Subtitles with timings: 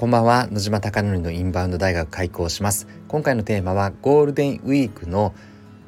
[0.00, 0.48] こんばんは。
[0.50, 2.88] 野島貴則のインバウンド大学開校します。
[3.06, 5.34] 今回のテーマはゴールデンウィークの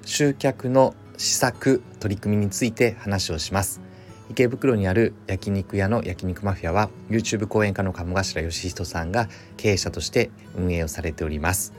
[0.04, 3.80] 集客の施策取り組みについて話をします。
[4.28, 11.72] 池袋にある焼肉屋の焼肉マフィアは YouTube 講演家の鴨頭義人さんが経営者として運営をされております。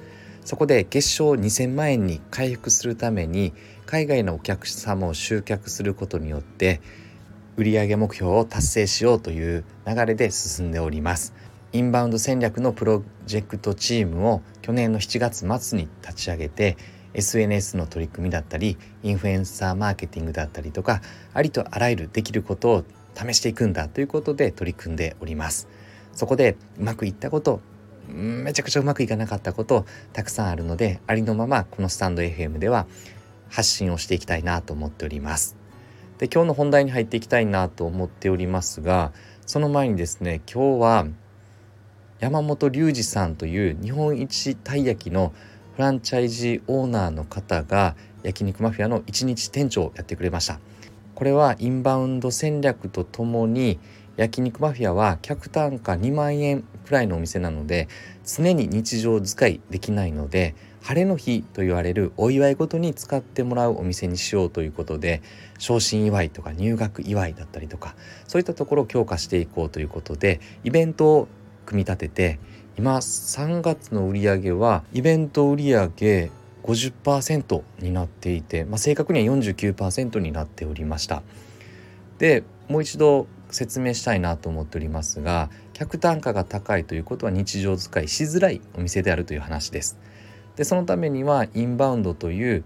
[0.43, 3.53] そこで月賞2000万円に回復するために
[3.85, 6.81] 海外のお客様を集客することによって
[7.57, 11.35] 売上目標を達成しようという流れで進んでおります。
[11.73, 16.77] インバウンド戦略のプロジェクトチームを去年の7月末に立ち上げて
[17.15, 21.01] SNS の取り組みだったりインフルエンサーマーケティングだったりとか
[21.33, 22.83] ありとあらゆるできることを
[23.15, 25.67] 試していくんだということで取り組んでおります。
[26.13, 27.59] そこでうまくいったこと
[28.07, 32.85] めちゃくちゃうまくいかなかったことたくさんあるのでありのままこのスタンド FM では
[33.49, 35.55] 発信をしていきたいなと思っております。
[36.19, 39.11] で今日の本題に入っていきたいなと思っておりますが
[39.47, 41.07] その前にですね今日は
[42.23, 45.33] 山本龍二さんという日本一たい焼きの
[45.75, 50.61] フランチャイジオーナーの方が焼肉マフィアの一日店長をやってくれました。
[51.15, 53.77] これはインバウンド戦略とともに
[54.15, 57.89] 焼肉マフィアは客単価2万円くらいのお店なので
[58.25, 65.21] 常に日常使いできないので晴れの日と言われるお祝いごとに使ってもらうお店にしようということで
[65.59, 67.95] 昇進祝いとか入学祝いだったりとか
[68.29, 71.27] そういったところを強化していこうということでイベントを
[71.65, 72.39] 組み立てて
[72.77, 75.89] 今3月の売り上げはイベント売上
[76.63, 81.21] 50%になっていて、まあ、正確には49%になっておりました。
[82.17, 89.99] でもう一度説明したいなと思っておりますが客単価が高いということは日常使いしづらいお店であるという話です。
[90.55, 92.63] でそのためにはインバウンドという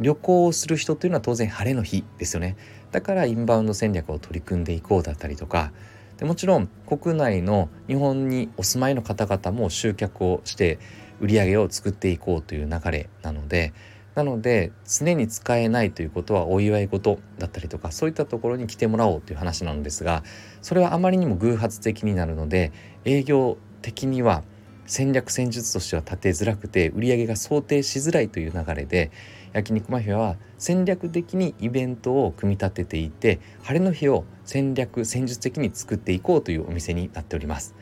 [0.00, 2.56] 旅行をする人というのは当然晴れの日ですよね。
[2.90, 5.72] だからインバウンド戦略を取り組んでいこうだったりとか
[6.20, 10.78] でもちろん国内の日本にお住まいの方々も集客をして
[11.18, 13.72] 売り上げを作っていこうという流れなので
[14.14, 20.22] なので常に使えないということはお祝い事だったりとかそういったところに来てもらおうという話なんですが
[20.60, 22.70] それはあまりにも偶発的になるので
[23.06, 24.42] 営業的には
[24.90, 29.12] 戦略戦術としては立てづらくて売り上げが想定しづらいという流れで
[29.52, 37.76] 焼肉マフィアは戦略的にイベントを組み立てていて晴れの日を戦略戦術的に作っていこうというお店になっております。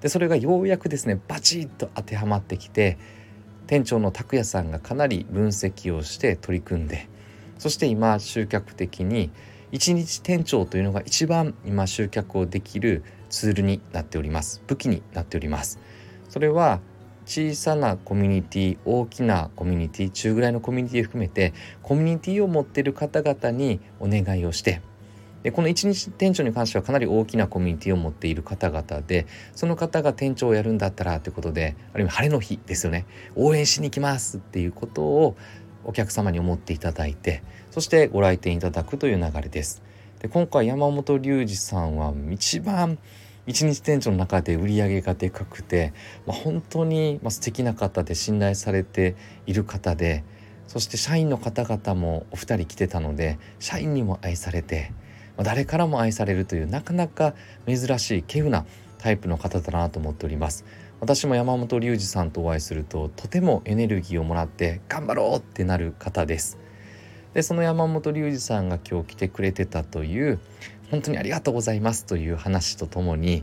[0.00, 2.96] でそれがようやくですねバチッと当てはまってきて
[3.66, 7.10] 店長の拓也さんがかなり分析をして取り組んで
[7.58, 9.30] そして今集客的に
[9.70, 14.62] 一日店長というのが一番今集客をできるツールになっております。
[14.66, 15.78] 武器になっております。
[16.34, 16.80] それは
[17.26, 24.82] 小さなコミュニティ大きなコミュニティ中ぐらいのコミュニティ含めてコミュニティを持っている方々にお願いをして
[25.44, 33.06] でこの一日店長に関してはかなり大きなコミュニティを持っている方々でその方が店長をやるんだったらということである意味晴れの日ですよね
[33.36, 35.36] 応援しに行きますっていうことを
[35.84, 39.84] お客様に思っていただいてそしてご来店いただくという流れです。
[40.18, 42.98] で今回山本龍二さんは一番
[43.46, 45.92] 一日店長の中で売り上げがでかくて、
[46.26, 49.16] まあ、本当に素敵な方で信頼されて
[49.46, 50.24] いる方で
[50.66, 54.92] そして社員の方々もお二人来てたので社員にも愛されて、
[55.36, 57.34] まあ、誰からも愛されるというなかなか
[57.66, 58.64] 珍しい稀有な
[58.98, 60.64] タイプの方だなと思っております。
[61.00, 66.58] 私も山本龍二さんとお会いするととてもエネルギーをもらって頑張ろうってなる方です。
[67.34, 70.38] でその山本龍二さんが今日来てくれてたという
[70.94, 73.42] 本当にありがとうございますという話とともに、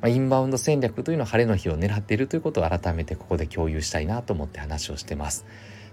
[0.00, 5.44] まあ、インバウンド戦略というのは晴れの日を狙っているということを改めてここで共有したいなと思って話をしてます。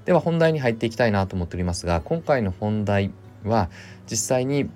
[0.06, 3.12] では本題に入っていきたいなと思っておりますが今回の本題
[3.44, 3.72] は
[4.10, 4.70] 実際に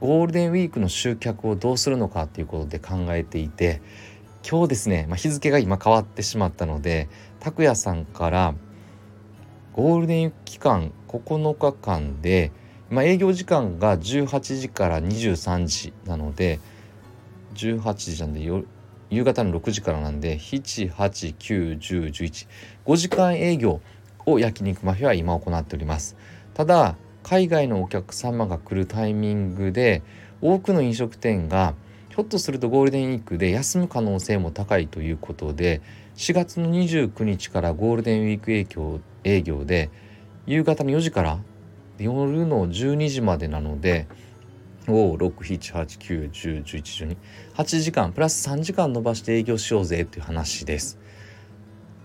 [0.00, 3.80] ゴールデンウィークの集客をどうするのかということで考えていて
[4.48, 7.08] 今日ですね、まあ、日付が今変わってしまったので
[7.38, 8.54] 拓也さんから
[9.72, 12.50] ゴールデン期間9日間で
[12.90, 16.58] まあ、営業時間が18時から23時なので
[17.54, 18.40] 18時なんで
[19.10, 23.80] 夕方の6時からなんで7891011,5時間営業
[24.26, 26.16] を焼肉マフィアは今行っております。
[26.54, 30.02] ただ海外のお客様が来るタイミングで
[30.40, 31.74] 多くの飲食店が
[32.08, 35.80] ひょっとするとゴールデンウィークで休む可能性も高いということで
[36.16, 39.90] 4月の29日からゴールデンウィーク営業営業で
[40.46, 41.38] 夕方の4時から
[42.00, 44.06] 夜の12時までなので
[44.86, 47.16] 56789101112
[47.54, 50.98] 8時間プラス3時間伸ばして営業しようぜっていう話です。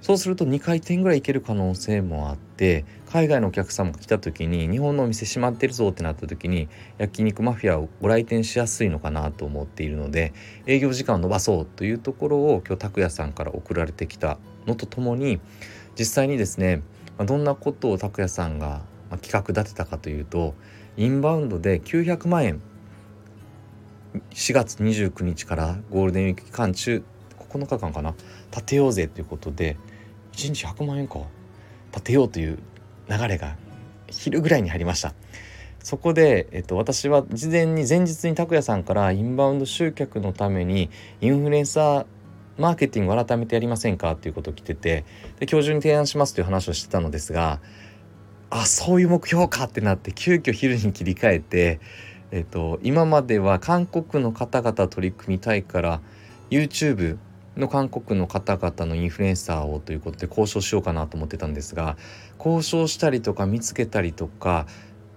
[0.05, 6.69] そうすると2回転ぐらい行ける可能性もあって海外のお客様が来た時に日本のお店閉まってるぞってなった時に
[6.99, 10.31] 焼肉マフィアをご来店しやすいのかなと思っているので
[10.67, 14.37] 営業時間を延ばそうというところを今日拓也さんから送られてきた
[14.67, 15.39] のとともに
[15.97, 16.83] 実際にですね
[17.17, 18.83] どんなことを拓也さんが
[19.17, 20.55] 企画立てたかというと
[20.97, 22.61] インバウンドで900万円。
[24.31, 27.03] 4月29日からゴールデンウィーク期間中
[27.37, 28.13] 9日間かな。
[28.51, 29.77] 立てようぜということで
[30.33, 31.19] 1日100万円か。
[31.91, 32.59] 立てようという
[33.09, 33.57] 流れが
[34.07, 35.13] 昼ぐらいに入りました。
[35.85, 40.89] そこで、えっと、私は事前に前日に拓也さんからインバウンド集客のために
[41.21, 42.05] インフルエンサー
[42.57, 45.05] マーケティングを改めてやりませんかっていうことを来てて
[45.39, 47.59] で今日中に提案しますという話をしてたのですが
[48.49, 51.79] あそういう目標かってなって急遽昼に切り替えて、
[52.31, 56.01] えっと、今までは韓国の方々取り組みたいから
[56.49, 57.17] YouTube
[57.57, 61.97] の韓国の方々のインフルエンサーをということで交渉しようかなと思ってたんですが
[62.37, 64.67] 交渉したりとか見つけたりとか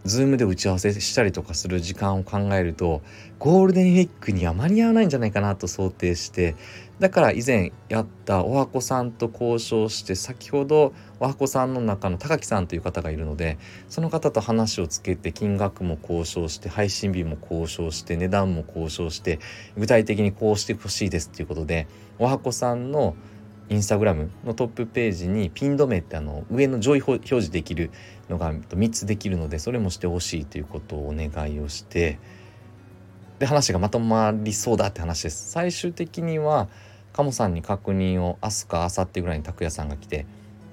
[0.04, 3.02] Zoom で打ち合わせしたりとかする時間を考えると
[3.38, 6.56] ゴールデンウィークには間に合わないんじゃないかなと想定して
[6.98, 13.58] だから以前やったおはこさんと交渉して先ほどおはこさんの中の高木さんという方がいるので
[13.88, 19.38] その方と話をつけて金額も交渉して配信日も交渉して値段も交渉して
[19.76, 21.86] 具体的にこうしてほしいですっていうことで
[22.18, 23.14] おはこさんの
[23.70, 27.90] インスタグラムのトップページにピン止めってあの上の上位表示できる
[28.30, 32.18] のが3つできるのでそれもしてほしいということをお願いをして
[33.38, 35.50] で話がまとまりそうだって話です。
[35.52, 36.68] 最終的には
[37.12, 40.26] 鴨さんに確認を明日か明後日ぐらいに拓也さんが来て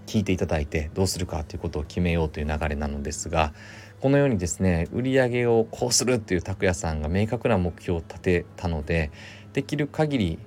[0.05, 3.53] 聞いていただいてどうするかということを決めようという流れなのですが
[3.99, 9.11] このようにですね売り上げをこうするっていう拓也さんが明確な目標を立てたので
[9.53, 10.39] できる限り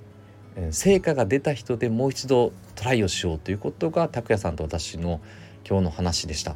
[0.71, 5.21] 成果が出た人でもう一度トライをしようということが拓也さんと私の
[5.67, 6.55] 今日の話でした。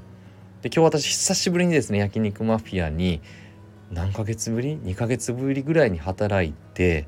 [0.61, 3.21] で今日私久しぶりにですね焼肉マフィアに
[3.91, 7.05] 何ヶ月ぶり？2ヶ月ぶりぐらいに働いて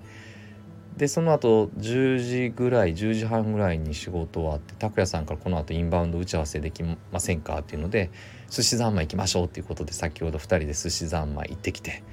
[0.97, 7.59] でその後10時ぐらい10時半ぐらいに仕事終わって拓哉さんからこの後インバウンド打ち合わせできませんか？
[7.59, 8.11] っていうので
[8.49, 12.03] 寿司三昧行きましょうっていうことで先ほど2人で寿司三昧行ってきて。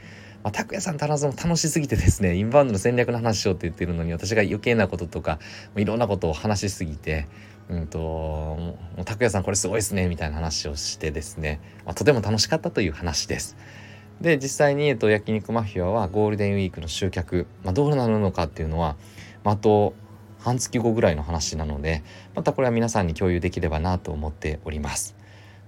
[0.43, 5.39] まあ、拓哉さんと話すの楽しすぎてですねインバウンドの戦略の話しようって言ってるのに私が余計なこととか
[5.77, 7.29] いろんなことを話しすぎて
[7.69, 13.57] うんともう拓哉さんこれすごいですねみたいな話をしてですね、まあ、とても楽しかったという話です。
[14.21, 18.97] で実際に、えっと、焼肉マフィアはゴールデンウィークの集客、まあ、どうなるのかっていうのは、
[19.43, 19.95] まあ、あと
[20.39, 22.05] 半月後ぐらいの話なので
[22.35, 25.17] またこれは皆さんに共有できればなと思っております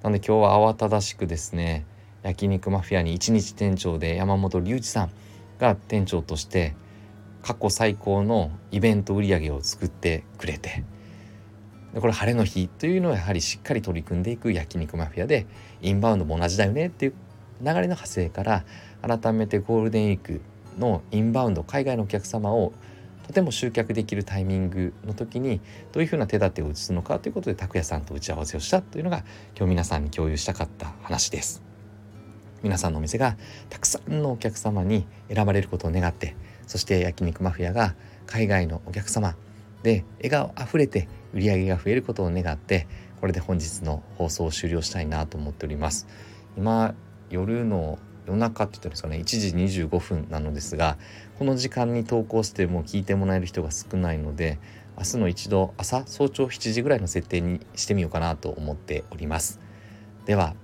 [0.02, 1.84] なので今日は慌ただしくですね
[2.24, 5.10] 焼肉マフィアに一日店長で山本隆一さん
[5.58, 6.74] が店長として
[7.42, 10.82] 過去最高のイベント売り上げを作ってくれて
[11.92, 15.46] でこれ晴れの日というのはやはりしっかり取り組んでいく焼肉マフィアで
[15.82, 17.14] インバウンドも同じだよねっていう
[17.60, 18.64] 流れの派生から
[19.02, 20.40] 改めてゴールデンウィーク
[20.78, 22.72] のインバウンド海外のお客様を
[23.26, 25.60] とても集客できるタイミングの時に
[25.92, 29.24] どういうふうな手立てを打つのかということで拓也さんと打ち合わせをしたというのが
[29.56, 31.63] 今日皆さんに共有したかった話です。
[32.64, 33.36] 皆さんのお店が
[33.68, 36.34] たくさんのお客様に選ばれることを願って
[36.66, 37.94] そして焼肉マフィアが
[38.26, 39.36] 海外のお客様
[39.82, 42.88] で笑顔あふれて売り上げが増えることを願って
[43.20, 46.06] これで本日の放送を終了したいなと思っております。
[46.56, 46.94] 今
[47.30, 50.96] 夜の夜中って言ったんですかね1時25分なのですが
[51.38, 54.58] この時間に投稿しても聞いてもらえる人が少ないので
[54.96, 59.60] 明日の一度朝早朝7時ぐらいの設定にしてみようかなと思っております。
[60.24, 60.54] では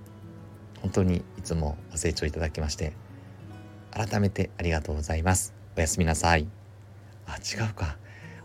[0.81, 2.93] 本当にいつもご清聴いただきまして
[3.91, 5.53] 改めてありがとうございます。
[5.77, 6.47] おやすみなさい。
[7.25, 7.97] あ違うか。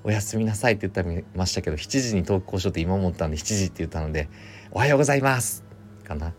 [0.05, 4.29] おやすみなさいって言ったましたけど7時に投稿しようって今思ったんで7時って言ったので
[4.71, 5.65] おはようございます。
[6.05, 6.33] かな。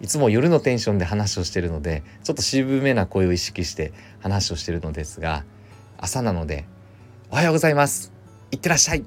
[0.00, 5.44] いつも夜のテンションで話をしてるのでちょっと渋めな声を意識して話をしてるのですが
[5.96, 6.64] 朝なので
[7.30, 8.12] 「おはようございます。
[8.50, 9.04] いってらっしゃい!」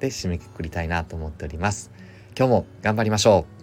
[0.00, 1.90] で締めくくりたいなと思っております。
[2.36, 3.59] 今日も頑張りましょう。